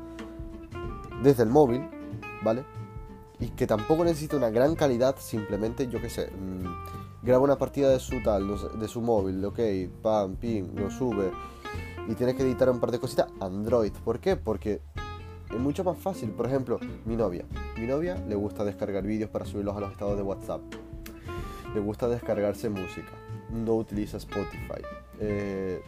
desde 1.23 1.43
el 1.43 1.51
móvil, 1.51 1.89
¿vale? 2.43 2.65
Y 3.41 3.49
que 3.51 3.67
tampoco 3.67 4.05
necesita 4.05 4.37
una 4.37 4.51
gran 4.51 4.75
calidad, 4.75 5.17
simplemente, 5.19 5.87
yo 5.89 6.01
qué 6.01 6.11
sé, 6.11 6.31
mmm, 6.31 7.23
graba 7.23 7.45
una 7.45 7.57
partida 7.57 7.91
de 7.91 8.01
su 8.01 8.23
tal, 8.23 8.49
de 8.79 8.89
su 8.89 9.01
móvil, 9.01 9.45
ok, 9.45 9.59
pam, 10.03 10.37
pim, 10.37 10.75
lo 10.75 10.91
sube 10.91 11.31
y 12.09 12.15
tiene 12.15 12.35
que 12.35 12.43
editar 12.43 12.71
un 12.71 12.81
par 12.81 12.91
de 12.91 12.99
cositas, 12.99 13.29
Android. 13.39 13.93
¿Por 14.03 14.19
qué? 14.19 14.37
Porque 14.37 14.81
es 15.51 15.59
mucho 15.59 15.85
más 15.85 15.99
fácil. 15.99 16.31
Por 16.31 16.47
ejemplo, 16.47 16.81
mi 17.05 17.17
novia. 17.17 17.45
Mi 17.77 17.87
novia 17.87 18.17
le 18.27 18.35
gusta 18.35 18.65
descargar 18.65 19.05
vídeos 19.05 19.29
para 19.29 19.45
subirlos 19.45 19.77
a 19.77 19.81
los 19.81 19.93
estados 19.93 20.17
de 20.17 20.23
WhatsApp. 20.23 20.63
Le 21.75 21.81
gusta 21.81 22.09
descargarse 22.09 22.71
música. 22.71 23.13
No 23.51 23.75
utiliza 23.75 24.17
Spotify. 24.17 24.81
Eh, 25.21 25.83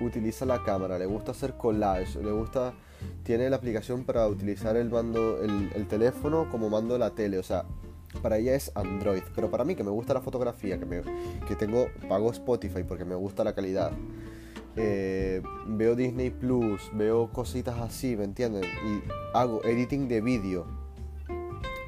utiliza 0.00 0.44
la 0.44 0.64
cámara. 0.64 0.98
Le 0.98 1.06
gusta 1.06 1.30
hacer 1.30 1.56
collage. 1.56 2.20
Le 2.20 2.32
gusta. 2.32 2.74
Tiene 3.22 3.50
la 3.50 3.56
aplicación 3.56 4.04
para 4.04 4.26
utilizar 4.26 4.76
el 4.76 4.90
mando, 4.90 5.42
el, 5.42 5.86
teléfono 5.88 6.48
como 6.50 6.70
mando 6.70 6.94
de 6.94 7.00
la 7.00 7.10
tele. 7.10 7.38
O 7.38 7.42
sea, 7.42 7.64
para 8.22 8.38
ella 8.38 8.54
es 8.54 8.72
Android. 8.74 9.22
Pero 9.34 9.50
para 9.50 9.64
mí, 9.64 9.74
que 9.74 9.84
me 9.84 9.90
gusta 9.90 10.14
la 10.14 10.20
fotografía, 10.20 10.78
que, 10.78 10.86
me, 10.86 11.02
que 11.46 11.56
tengo, 11.56 11.88
pago 12.08 12.30
Spotify 12.30 12.82
porque 12.82 13.04
me 13.04 13.14
gusta 13.14 13.44
la 13.44 13.54
calidad. 13.54 13.92
Eh, 14.76 15.42
veo 15.66 15.96
Disney 15.96 16.30
Plus, 16.30 16.90
veo 16.94 17.32
cositas 17.32 17.78
así, 17.80 18.16
¿me 18.16 18.24
entienden? 18.24 18.62
Y 18.64 19.02
hago 19.34 19.62
editing 19.64 20.06
de 20.06 20.20
vídeo 20.20 20.66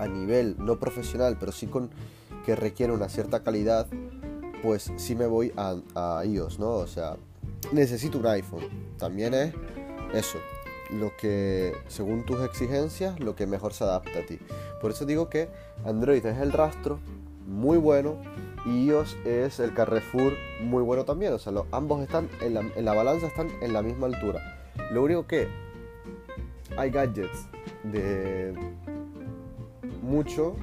a 0.01 0.09
nivel 0.09 0.57
no 0.59 0.81
profesional, 0.81 1.37
pero 1.39 1.53
sí 1.53 1.67
con 1.67 1.91
que 2.45 2.57
requiere 2.57 2.93
una 2.93 3.09
cierta 3.09 3.43
calidad, 3.43 3.87
pues 4.63 4.93
sí 4.97 5.15
me 5.15 5.27
voy 5.27 5.53
a, 5.57 5.77
a 5.95 6.25
iOS, 6.25 6.59
¿no? 6.59 6.71
O 6.71 6.87
sea, 6.87 7.17
necesito 7.73 8.19
un 8.19 8.27
iPhone. 8.27 8.65
También 8.99 9.35
es 9.35 9.55
eso, 10.15 10.39
lo 10.93 11.17
que, 11.17 11.75
según 11.89 12.25
tus 12.25 12.41
exigencias, 12.43 13.21
lo 13.21 13.35
que 13.37 13.47
mejor 13.47 13.73
se 13.73 13.85
adapta 13.85 14.21
a 14.21 14.27
ti. 14.27 14.39
Por 14.81 14.91
eso 14.91 15.05
digo 15.05 15.29
que 15.29 15.49
Android 15.85 16.25
es 16.25 16.39
el 16.39 16.53
rastro, 16.53 16.99
muy 17.47 17.79
bueno, 17.79 18.17
y 18.67 18.87
iOS 18.87 19.17
es 19.25 19.59
el 19.61 19.73
Carrefour 19.75 20.33
muy 20.63 20.83
bueno 20.83 21.05
también. 21.05 21.33
O 21.33 21.39
sea, 21.39 21.53
ambos 21.73 22.03
están 22.03 22.29
en 22.41 22.55
la, 22.55 22.61
en 22.61 22.85
la, 22.85 22.95
balanza, 22.95 23.27
están 23.27 23.49
en 23.61 23.73
la 23.73 23.83
misma 23.83 24.07
altura. 24.07 24.41
Lo 24.93 25.03
único 25.03 25.27
que 25.27 25.49
hay 26.77 26.91
gadgets 26.91 27.47
de 27.85 28.55
mucho 30.03 30.55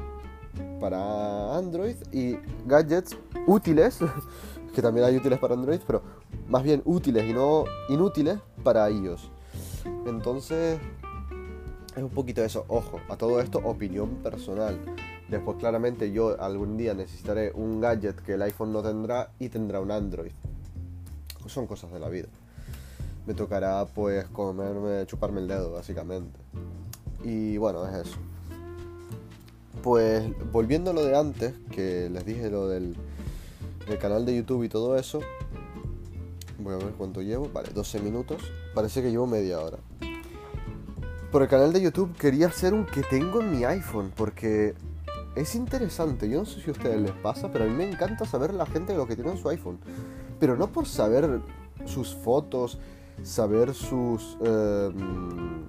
para 0.79 1.57
Android 1.57 1.96
y 2.12 2.38
gadgets 2.65 3.17
útiles, 3.46 4.00
que 4.75 4.81
también 4.81 5.05
hay 5.05 5.17
útiles 5.17 5.39
para 5.39 5.55
Android, 5.55 5.79
pero 5.86 6.01
más 6.48 6.63
bien 6.63 6.81
útiles 6.86 7.25
y 7.25 7.34
no 7.34 7.65
inútiles 7.89 8.38
para 8.63 8.89
iOS. 8.89 9.31
Entonces, 10.10 10.80
es 11.96 12.04
un 12.04 12.10
poquito 12.10 12.44
eso. 12.44 12.66
Ojo, 12.68 13.00
a 13.10 13.18
todo 13.18 13.40
esto, 13.42 13.60
opinión 13.64 14.16
personal. 14.18 14.80
Después 15.30 15.58
claramente 15.58 16.12
yo 16.12 16.40
algún 16.40 16.78
día 16.78 16.94
necesitaré 16.94 17.52
un 17.54 17.82
gadget 17.82 18.22
que 18.22 18.34
el 18.34 18.42
iPhone 18.44 18.72
no 18.72 18.82
tendrá 18.82 19.32
y 19.40 19.50
tendrá 19.50 19.82
un 19.82 19.92
Android. 19.92 20.32
Son 21.48 21.68
cosas 21.68 21.92
de 21.92 22.00
la 22.00 22.08
vida. 22.10 22.28
Me 23.26 23.34
tocará 23.34 23.86
pues 23.86 24.26
comerme, 24.28 25.06
chuparme 25.06 25.42
el 25.42 25.48
dedo 25.48 25.74
básicamente. 25.74 26.40
Y 27.24 27.58
bueno, 27.58 27.86
es 27.88 28.08
eso. 28.08 28.18
Pues 29.84 30.24
volviendo 30.52 30.92
a 30.92 30.94
lo 30.94 31.04
de 31.04 31.18
antes, 31.18 31.54
que 31.72 32.10
les 32.10 32.26
dije 32.26 32.50
lo 32.50 32.68
del, 32.68 32.96
canal 34.00 34.26
de 34.26 34.36
YouTube 34.36 34.64
y 34.64 34.70
todo 34.70 34.98
eso. 34.98 35.20
Voy 36.60 36.74
a 36.74 36.78
ver 36.78 36.94
cuánto 36.98 37.22
llevo. 37.22 37.50
Vale, 37.54 37.70
12 37.74 38.00
minutos. 38.00 38.42
Parece 38.77 39.01
que 39.01 39.10
llevo 39.10 39.25
media 39.25 39.60
hora. 39.60 39.79
Por 41.31 41.41
el 41.41 41.48
canal 41.48 41.74
de 41.74 41.81
YouTube 41.81 42.15
quería 42.15 42.46
hacer 42.46 42.75
un 42.75 42.86
que 42.86 43.01
tengo 43.01 43.41
en 43.41 43.50
mi 43.50 43.65
iPhone, 43.65 44.13
porque 44.15 44.75
es 45.36 45.55
interesante. 45.55 46.29
Yo 46.29 46.41
no 46.41 46.46
sé 46.46 46.62
si 46.62 46.69
a 46.69 46.74
ustedes 46.74 47.01
les 47.01 47.12
pasa, 47.13 47.51
pero 47.51 47.65
a 47.65 47.67
mí 47.67 47.74
me 47.74 47.89
encanta 47.89 48.24
saber 48.27 48.53
la 48.53 48.67
gente 48.67 48.96
lo 48.96 49.07
que 49.07 49.15
tiene 49.15 49.31
en 49.31 49.39
su 49.39 49.50
iPhone. 49.50 49.79
Pero 50.39 50.55
no 50.57 50.67
por 50.67 50.86
saber 50.86 51.41
sus 51.86 52.13
fotos, 52.13 52.77
saber 53.24 53.74
sus. 53.74 54.38
Em, 54.41 55.65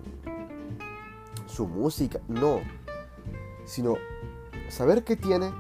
su 1.46 1.66
música, 1.66 2.20
no. 2.28 2.60
Sino 3.64 3.94
saber 4.68 5.02
qué 5.02 5.16
tiene, 5.16 5.50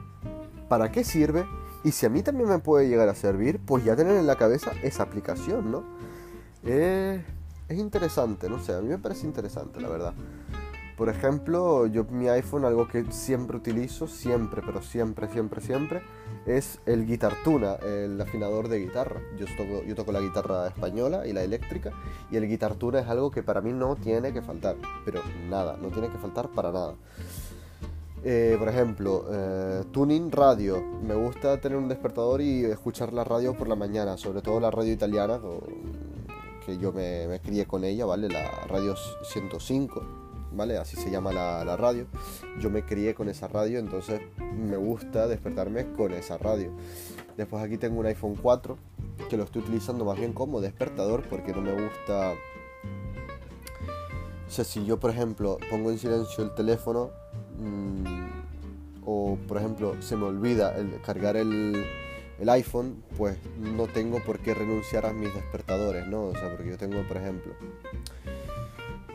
para 0.68 0.92
qué 0.92 1.02
sirve 1.02 1.46
y 1.82 1.92
si 1.92 2.04
a 2.04 2.10
mí 2.10 2.22
también 2.22 2.50
me 2.50 2.58
puede 2.58 2.90
llegar 2.90 3.08
a 3.08 3.14
servir, 3.14 3.58
pues 3.64 3.86
ya 3.86 3.96
tener 3.96 4.16
en 4.16 4.26
la 4.26 4.36
cabeza 4.36 4.72
esa 4.82 5.04
aplicación, 5.04 5.72
¿no? 5.72 5.84
Es 7.68 7.78
interesante, 7.78 8.48
no 8.48 8.58
sé, 8.58 8.74
a 8.74 8.80
mí 8.80 8.88
me 8.88 8.98
parece 8.98 9.26
interesante, 9.26 9.80
la 9.80 9.88
verdad. 9.88 10.14
Por 10.96 11.08
ejemplo, 11.08 11.86
yo 11.86 12.04
mi 12.04 12.28
iPhone, 12.28 12.64
algo 12.64 12.88
que 12.88 13.04
siempre 13.12 13.56
utilizo, 13.56 14.08
siempre, 14.08 14.62
pero 14.66 14.82
siempre, 14.82 15.28
siempre, 15.28 15.60
siempre, 15.60 16.02
es 16.44 16.80
el 16.86 17.06
Guitar 17.06 17.34
Tuna, 17.44 17.74
el 17.74 18.20
afinador 18.20 18.66
de 18.66 18.80
guitarra. 18.80 19.20
Yo 19.38 19.46
toco, 19.56 19.84
yo 19.84 19.94
toco 19.94 20.10
la 20.10 20.20
guitarra 20.20 20.66
española 20.66 21.24
y 21.24 21.32
la 21.32 21.44
eléctrica, 21.44 21.92
y 22.32 22.36
el 22.36 22.48
Guitar 22.48 22.74
Tuna 22.74 22.98
es 22.98 23.06
algo 23.06 23.30
que 23.30 23.44
para 23.44 23.60
mí 23.60 23.72
no 23.72 23.94
tiene 23.94 24.32
que 24.32 24.42
faltar, 24.42 24.74
pero 25.04 25.22
nada, 25.48 25.76
no 25.80 25.88
tiene 25.90 26.08
que 26.08 26.18
faltar 26.18 26.48
para 26.48 26.72
nada. 26.72 26.94
Eh, 28.24 28.56
por 28.58 28.68
ejemplo, 28.68 29.24
eh, 29.30 29.84
tuning 29.92 30.32
radio. 30.32 30.82
Me 31.06 31.14
gusta 31.14 31.60
tener 31.60 31.78
un 31.78 31.88
despertador 31.88 32.40
y 32.40 32.64
escuchar 32.64 33.12
la 33.12 33.22
radio 33.22 33.56
por 33.56 33.68
la 33.68 33.76
mañana, 33.76 34.16
sobre 34.16 34.42
todo 34.42 34.58
la 34.58 34.72
radio 34.72 34.92
italiana, 34.92 35.38
yo 36.76 36.92
me, 36.92 37.40
crié 37.42 37.66
con 37.66 37.84
ella, 37.84 38.04
¿vale? 38.04 38.28
La 38.28 38.50
radio 38.66 38.94
105 39.22 40.28
¿vale? 40.52 40.76
Así 40.76 40.96
se 40.96 41.10
llama 41.10 41.32
la, 41.32 41.76
radio. 41.76 42.06
Yo 42.60 42.70
me 42.70 42.84
crié 42.84 43.14
con 43.14 43.28
esa 43.28 43.48
radio, 43.48 43.78
entonces 43.78 44.20
me 44.38 44.76
gusta 44.76 45.26
despertarme 45.28 45.92
con 45.92 46.12
esa 46.12 46.38
radio. 46.38 46.72
Después 47.36 47.62
aquí 47.62 47.78
tengo 47.78 48.00
un 48.00 48.06
iPhone 48.06 48.36
4 48.40 48.76
que 49.28 49.36
lo 49.36 49.44
estoy 49.44 49.62
utilizando 49.62 50.04
más 50.04 50.18
bien 50.18 50.32
como 50.32 50.60
despertador 50.60 51.22
porque 51.28 51.52
no 51.52 51.62
me 51.62 51.72
gusta... 51.72 52.34
O 54.46 54.50
sea, 54.50 54.64
si 54.64 54.84
yo 54.84 54.98
por 54.98 55.10
ejemplo 55.10 55.58
pongo 55.70 55.90
en 55.90 55.98
silencio 55.98 56.42
el 56.42 56.54
teléfono 56.54 57.10
mm, 57.58 58.28
o 59.04 59.38
por 59.46 59.58
ejemplo 59.58 60.00
se 60.00 60.16
me 60.16 60.24
olvida 60.24 60.74
el, 60.76 61.00
cargar 61.02 61.36
el, 61.36 61.84
el 62.38 62.48
iPhone, 62.50 63.02
pues 63.16 63.36
no 63.58 63.86
tengo 63.86 64.22
por 64.24 64.38
qué 64.38 64.54
renunciar 64.54 65.06
a 65.06 65.12
mis 65.12 65.32
despertadores, 65.34 66.06
¿no? 66.06 66.26
O 66.26 66.32
sea, 66.32 66.50
porque 66.50 66.70
yo 66.70 66.78
tengo, 66.78 67.02
por 67.06 67.16
ejemplo, 67.16 67.52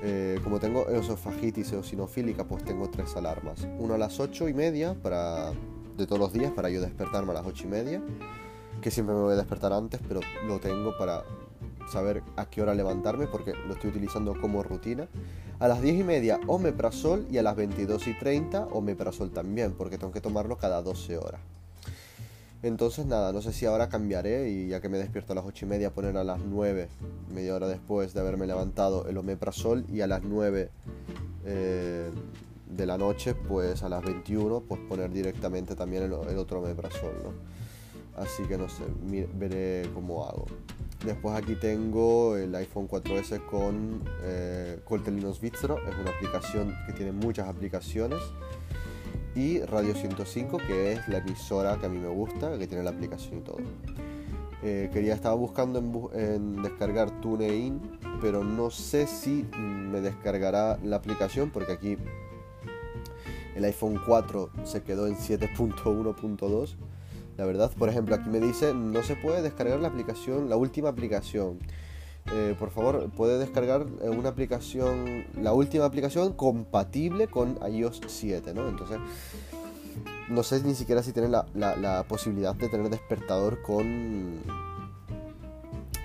eh, 0.01 0.39
como 0.43 0.59
tengo 0.59 0.89
eosofagitis 0.89 1.71
eosinofílica, 1.71 2.43
pues 2.43 2.65
tengo 2.65 2.89
tres 2.89 3.15
alarmas. 3.15 3.65
Una 3.79 3.95
a 3.95 3.97
las 3.97 4.19
ocho 4.19 4.49
y 4.49 4.53
media 4.53 4.95
para, 4.95 5.51
de 5.97 6.05
todos 6.05 6.19
los 6.19 6.33
días 6.33 6.51
para 6.51 6.69
yo 6.69 6.81
despertarme 6.81 7.31
a 7.31 7.35
las 7.35 7.45
ocho 7.45 7.63
y 7.65 7.69
media, 7.69 8.01
que 8.81 8.91
siempre 8.91 9.15
me 9.15 9.21
voy 9.21 9.33
a 9.33 9.37
despertar 9.37 9.71
antes, 9.71 10.01
pero 10.05 10.19
lo 10.45 10.59
tengo 10.59 10.97
para 10.97 11.23
saber 11.89 12.23
a 12.35 12.45
qué 12.45 12.61
hora 12.61 12.73
levantarme 12.73 13.27
porque 13.27 13.53
lo 13.53 13.73
estoy 13.73 13.91
utilizando 13.91 14.39
como 14.39 14.63
rutina. 14.63 15.07
A 15.59 15.69
las 15.69 15.81
diez 15.81 15.97
y 15.97 16.03
media 16.03 16.41
omeprazol 16.47 17.25
y 17.31 17.37
a 17.37 17.43
las 17.43 17.55
22 17.55 18.07
y 18.07 18.13
30 18.15 18.65
omeprazol 18.71 19.31
también, 19.31 19.71
porque 19.71 19.97
tengo 19.97 20.11
que 20.11 20.19
tomarlo 20.19 20.57
cada 20.57 20.81
12 20.81 21.17
horas. 21.17 21.39
Entonces 22.63 23.05
nada, 23.05 23.33
no 23.33 23.41
sé 23.41 23.51
si 23.51 23.65
ahora 23.65 23.89
cambiaré 23.89 24.49
y 24.49 24.69
ya 24.69 24.79
que 24.79 24.87
me 24.87 24.97
despierto 24.97 25.33
a 25.33 25.35
las 25.35 25.45
8 25.45 25.65
y 25.65 25.67
media 25.67 25.93
poner 25.93 26.15
a 26.15 26.23
las 26.23 26.39
9, 26.39 26.87
media 27.33 27.55
hora 27.55 27.67
después 27.67 28.13
de 28.13 28.21
haberme 28.21 28.47
levantado 28.47 29.05
el 29.09 29.17
omeprazol 29.17 29.85
y 29.89 29.99
a 29.99 30.07
las 30.07 30.23
9 30.23 30.69
eh, 31.45 32.09
de 32.69 32.85
la 32.85 32.97
noche, 32.97 33.35
pues 33.35 33.83
a 33.83 33.89
las 33.89 34.01
21, 34.01 34.61
pues 34.61 34.79
poner 34.87 35.11
directamente 35.11 35.75
también 35.75 36.03
el, 36.03 36.13
otro 36.13 36.61
omeprazol, 36.61 37.13
¿no? 37.21 37.33
Así 38.15 38.43
que 38.43 38.57
no 38.57 38.69
sé, 38.69 38.83
veré 39.33 39.89
cómo 39.93 40.25
hago. 40.25 40.45
Después 41.05 41.35
aquí 41.35 41.55
tengo 41.55 42.37
el 42.37 42.55
iPhone 42.55 42.87
4S 42.87 43.45
con 43.45 44.01
eh, 44.21 44.79
Coltelinos 44.85 45.43
es 45.43 45.53
una 45.61 46.11
aplicación 46.15 46.73
que 46.85 46.93
tiene 46.93 47.11
muchas 47.11 47.49
aplicaciones. 47.49 48.19
Y 49.35 49.59
Radio 49.61 49.95
105, 49.95 50.57
que 50.57 50.93
es 50.93 51.07
la 51.07 51.17
emisora 51.17 51.77
que 51.79 51.87
a 51.87 51.89
mí 51.89 51.99
me 51.99 52.09
gusta, 52.09 52.57
que 52.57 52.67
tiene 52.67 52.83
la 52.83 52.91
aplicación 52.91 53.39
y 53.39 53.41
todo. 53.41 53.57
Eh, 54.61 54.89
quería, 54.93 55.13
estaba 55.13 55.35
buscando 55.35 55.79
en, 55.79 56.19
en, 56.19 56.63
descargar 56.63 57.21
TuneIn, 57.21 57.81
pero 58.21 58.43
no 58.43 58.69
sé 58.69 59.07
si 59.07 59.45
me 59.53 59.99
descargará 60.01 60.79
la 60.83 60.95
aplicación 60.95 61.49
porque 61.51 61.73
aquí 61.73 61.97
el 63.55 63.65
iPhone 63.65 63.99
4 64.05 64.49
se 64.63 64.83
quedó 64.83 65.07
en 65.07 65.15
7.1.2 65.15 66.75
la 67.37 67.45
verdad, 67.45 67.71
por 67.77 67.89
ejemplo, 67.89 68.15
aquí 68.15 68.29
me 68.29 68.39
dice, 68.39 68.73
no 68.73 69.01
se 69.01 69.15
puede 69.15 69.41
descargar 69.41 69.79
la 69.79 69.87
aplicación, 69.87 70.49
la 70.49 70.55
última 70.55 70.89
aplicación. 70.89 71.59
Eh, 72.31 72.55
por 72.57 72.71
favor, 72.71 73.09
puede 73.11 73.37
descargar 73.37 73.85
eh, 74.01 74.09
una 74.09 74.29
aplicación, 74.29 75.25
la 75.39 75.53
última 75.53 75.85
aplicación 75.85 76.33
compatible 76.33 77.27
con 77.27 77.59
iOS 77.69 78.01
7, 78.07 78.53
¿no? 78.53 78.67
Entonces, 78.67 78.97
no 80.29 80.41
sé 80.43 80.63
ni 80.63 80.73
siquiera 80.73 81.03
si 81.03 81.11
tiene 81.11 81.29
la, 81.29 82.05
posibilidad 82.07 82.55
de 82.55 82.69
tener 82.69 82.89
despertador 82.89 83.61
con, 83.61 84.39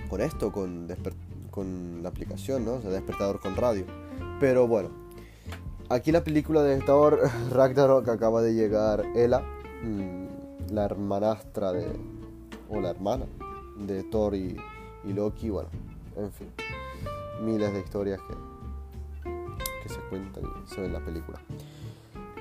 con 0.09 0.21
esto, 0.21 0.51
con, 0.51 0.87
con 1.49 2.03
la 2.03 2.09
aplicación, 2.09 2.65
¿no? 2.65 2.73
O 2.73 2.81
sea, 2.81 2.91
despertador 2.91 3.39
con 3.39 3.55
radio. 3.55 3.85
Pero 4.39 4.67
bueno, 4.67 4.89
aquí 5.89 6.11
la 6.11 6.23
película 6.23 6.63
de 6.63 6.77
Thor 6.79 7.19
Ragnarok 7.51 8.07
acaba 8.09 8.41
de 8.41 8.53
llegar, 8.53 9.05
Ela. 9.15 9.41
Mm, 9.83 10.73
la 10.73 10.85
hermanastra 10.85 11.71
de. 11.71 11.87
o 12.69 12.79
la 12.79 12.91
hermana 12.91 13.25
de 13.77 14.03
Thor 14.03 14.35
y, 14.35 14.57
Loki, 15.05 15.49
bueno, 15.49 15.69
en 16.19 16.31
fin. 16.31 16.51
Miles 17.41 17.73
de 17.73 17.79
historias 17.79 18.19
que, 18.21 18.35
que 19.83 19.89
se 19.89 19.99
cuentan 20.09 20.43
y 20.43 20.69
se 20.69 20.81
ven 20.81 20.85
en 20.87 20.93
la 20.93 21.05
película. 21.05 21.39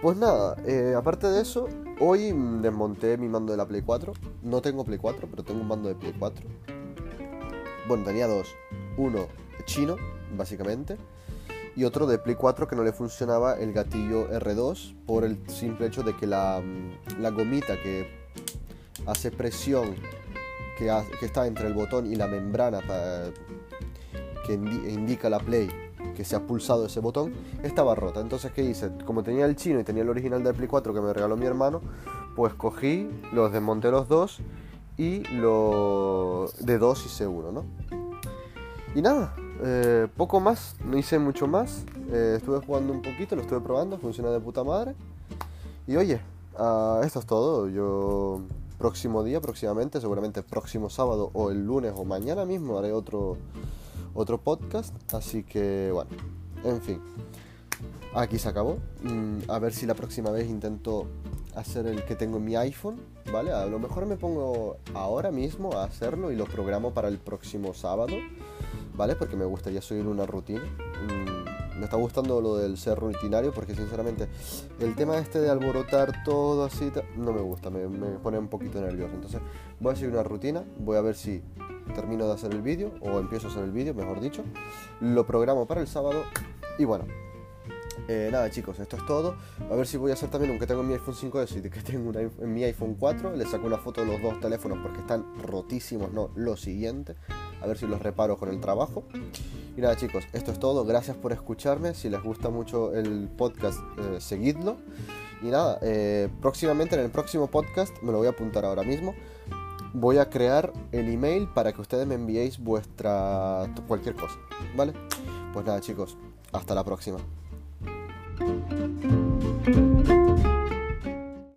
Pues 0.03 0.17
nada, 0.17 0.57
eh, 0.65 0.95
aparte 0.97 1.27
de 1.27 1.41
eso, 1.41 1.69
hoy 2.01 2.33
desmonté 2.61 3.17
mi 3.17 3.29
mando 3.29 3.53
de 3.53 3.57
la 3.57 3.67
Play 3.67 3.83
4. 3.83 4.13
No 4.43 4.61
tengo 4.61 4.85
Play 4.85 4.99
4, 4.99 5.29
pero 5.31 5.43
tengo 5.43 5.61
un 5.61 5.69
mando 5.69 5.89
de 5.89 5.95
Play 5.95 6.15
4. 6.19 6.47
Bueno, 7.89 8.05
tenía 8.05 8.27
dos. 8.27 8.55
Uno 8.97 9.27
chino, 9.65 9.97
básicamente 10.37 10.97
y 11.79 11.85
otro 11.85 12.09
de 12.09 12.19
Play 12.19 12.35
4 12.35 12.67
que 12.67 12.75
no 12.75 12.83
le 12.83 12.93
funcionaba 12.93 13.55
el 13.55 13.73
gatillo 13.73 14.29
R2 14.31 14.97
por 15.07 15.23
el 15.25 15.39
simple 15.49 15.87
hecho 15.87 16.03
de 16.03 16.17
que 16.17 16.27
la, 16.27 16.61
la 17.21 17.31
gomita 17.31 17.81
que 17.81 18.29
hace 19.07 19.31
presión 19.31 19.95
que, 20.79 21.27
está 21.27 21.47
entre 21.47 21.67
el 21.67 21.75
botón 21.75 22.11
y 22.11 22.17
la 22.17 22.27
membrana 22.27 22.81
que 24.47 24.55
indica 24.55 25.29
la 25.29 25.41
Play 25.41 25.69
que 26.17 26.25
se 26.25 26.37
ha 26.37 26.41
pulsado 26.41 26.87
ese 26.87 27.01
botón 27.01 27.33
estaba 27.63 27.95
rota. 27.95 28.21
Entonces, 28.21 28.53
¿qué 28.53 28.63
hice? 28.63 28.91
Como 29.05 29.23
tenía 29.23 29.45
el 29.45 29.57
chino 29.57 29.81
y 29.81 29.85
tenía 29.85 30.03
el 30.03 30.09
original 30.09 30.43
del 30.43 30.55
Play 30.55 30.69
4 30.69 30.95
que 30.95 31.01
me 31.01 31.13
regaló 31.13 31.37
mi 31.37 31.47
hermano, 31.47 31.81
pues 32.35 32.55
cogí, 32.55 33.09
los 33.33 33.53
desmonté 33.53 33.91
los 33.91 34.09
dos 34.09 34.41
y 34.97 35.23
lo 35.35 36.51
de 36.61 36.79
dos 36.79 37.05
hice 37.07 37.27
uno, 37.27 37.53
¿no? 37.53 37.65
Y 38.95 39.03
nada, 39.03 39.35
eh, 39.63 40.09
poco 40.17 40.41
más, 40.41 40.77
no 40.85 40.99
hice 40.99 41.19
mucho 41.19 41.47
más. 41.47 41.85
Eh, 42.11 42.35
estuve 42.39 42.59
jugando 42.65 42.93
un 42.93 43.03
poquito, 43.03 43.37
lo 43.37 43.43
estuve 43.43 43.61
probando, 43.61 43.99
funciona 43.99 44.31
de 44.31 44.41
puta 44.41 44.65
madre. 44.65 44.95
Y 45.87 45.97
oye, 45.97 46.21
uh, 46.59 47.01
esto 47.03 47.21
es 47.21 47.27
todo. 47.27 47.69
Yo 47.69 48.41
próximo 48.79 49.25
día, 49.25 49.41
próximamente, 49.41 50.01
seguramente 50.01 50.43
próximo 50.43 50.89
sábado 50.89 51.31
o 51.35 51.51
el 51.51 51.67
lunes 51.67 51.93
o 51.97 52.05
mañana 52.05 52.45
mismo 52.45 52.79
haré 52.79 52.93
otro, 52.93 53.37
otro 54.15 54.39
podcast. 54.39 54.95
Así 55.13 55.43
que 55.43 55.91
bueno, 55.93 56.11
en 56.65 56.81
fin. 56.81 57.01
Aquí 58.15 58.39
se 58.39 58.49
acabó. 58.49 58.79
Mm, 59.03 59.51
a 59.51 59.59
ver 59.59 59.73
si 59.73 59.87
la 59.87 59.95
próxima 59.95 60.31
vez 60.31 60.49
intento 60.49 61.07
hacer 61.55 61.87
el 61.87 62.05
que 62.05 62.15
tengo 62.15 62.39
en 62.39 62.45
mi 62.45 62.57
iPhone, 62.57 63.01
¿vale? 63.33 63.53
A 63.53 63.67
lo 63.67 63.79
mejor 63.79 64.07
me 64.07 64.17
pongo 64.17 64.79
ahora 64.95 65.31
mismo 65.31 65.73
a 65.73 65.85
hacerlo 65.85 66.33
y 66.33 66.37
lo 66.37 66.47
programo 66.47 66.95
para 66.95 67.09
el 67.09 67.19
próximo 67.19 67.75
sábado. 67.75 68.17
¿vale? 68.99 69.15
Porque 69.15 69.37
me 69.37 69.45
gustaría 69.45 69.81
subir 69.81 70.07
una 70.07 70.27
rutina. 70.27 70.61
Mm, 70.61 71.28
me 71.79 71.85
está 71.85 71.97
gustando 71.97 72.41
lo 72.41 72.57
del 72.57 72.77
ser 72.77 72.99
rutinario 72.99 73.53
porque 73.53 73.75
sinceramente 73.75 74.29
el 74.81 74.95
tema 74.95 75.19
este 75.19 75.41
de 75.41 75.49
alborotar 75.49 76.25
todo 76.25 76.65
así 76.65 76.91
no 77.17 77.33
me 77.33 77.41
gusta, 77.41 77.71
me, 77.71 77.87
pone 78.19 78.39
un 78.39 78.49
poquito 78.49 78.81
nervioso. 78.81 79.15
Entonces 79.15 79.41
voy 79.81 79.93
a 79.93 79.97
seguir 79.97 80.13
una 80.13 80.23
rutina, 80.23 80.65
voy 80.79 80.97
a 80.97 81.01
ver 81.01 81.15
si 81.15 81.43
termino 81.95 82.27
de 82.27 82.35
hacer 82.35 82.53
el 82.53 82.63
vídeo 82.63 82.93
o 83.01 83.19
empiezo 83.19 83.49
a 83.49 83.51
hacer 83.51 83.65
el 83.65 83.73
vídeo, 83.73 83.95
mejor 83.95 84.21
dicho. 84.21 84.43
Lo 85.01 85.27
programo 85.27 85.67
para 85.67 85.81
el 85.81 85.87
sábado 85.87 86.25
y 86.79 86.85
bueno, 86.85 87.05
eh, 88.07 88.31
nada 88.33 88.51
chicos, 88.51 88.79
esto 88.81 88.97
es 88.97 89.07
todo. 89.07 89.37
A 89.71 89.75
ver 89.75 89.87
si 89.87 89.97
voy 89.97 90.11
a 90.11 90.15
hacer 90.15 90.31
también, 90.31 90.51
aunque 90.51 90.67
tengo 90.67 90.83
mi 90.83 90.95
iPhone 90.95 91.15
5S 91.15 91.59
y 91.59 91.71
que 91.71 91.81
tengo 91.81 92.13
en 92.19 92.55
mi 92.55 92.65
iPhone 92.65 92.97
4, 92.99 93.37
le 93.37 93.47
saco 93.47 93.67
una 93.67 93.79
foto 93.79 94.01
de 94.01 94.07
los 94.07 94.23
dos 94.23 94.41
teléfonos 94.41 94.79
porque 94.83 95.01
están 95.01 95.27
rotísimos, 95.43 96.13
no, 96.13 96.31
lo 96.35 96.57
siguiente. 96.57 97.17
A 97.61 97.67
ver 97.67 97.77
si 97.77 97.87
los 97.87 98.01
reparo 98.01 98.37
con 98.37 98.49
el 98.49 98.61
trabajo. 98.61 99.05
Y 99.79 99.81
nada 99.81 99.95
chicos, 99.95 100.25
esto 100.33 100.51
es 100.51 100.59
todo. 100.59 100.85
Gracias 100.85 101.17
por 101.17 101.33
escucharme. 101.33 101.95
Si 101.95 102.11
les 102.11 102.21
gusta 102.21 102.49
mucho 102.49 102.93
el 102.97 103.29
podcast, 103.29 103.79
eh, 103.97 104.21
seguidlo. 104.21 104.77
Y 105.41 105.47
nada, 105.47 105.79
eh, 105.83 106.29
próximamente 106.41 106.97
en 106.97 107.03
el 107.03 107.13
próximo 107.13 107.47
podcast, 107.47 107.95
me 108.03 108.11
lo 108.11 108.19
voy 108.19 108.27
a 108.27 108.31
apuntar 108.31 108.65
ahora 108.65 108.83
mismo, 108.83 109.15
voy 109.93 110.19
a 110.19 110.29
crear 110.29 110.73
el 110.91 111.09
email 111.09 111.47
para 111.55 111.73
que 111.73 111.81
ustedes 111.81 112.09
me 112.09 112.17
enviéis 112.17 112.59
vuestra 112.59 113.73
cualquier 113.87 114.17
cosa, 114.17 114.35
¿vale? 114.77 114.95
Pues 115.53 115.65
nada 115.65 115.81
chicos, 115.81 116.19
hasta 116.53 116.75
la 116.75 116.83
próxima. 116.83 117.19